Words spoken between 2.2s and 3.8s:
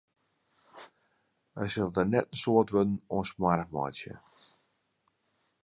in soad wurden oan smoarch